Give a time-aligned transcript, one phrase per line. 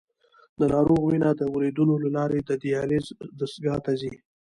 [0.59, 3.05] د ناروغ وینه د وریدونو له لارې د دیالیز
[3.39, 4.13] دستګاه ته ځي.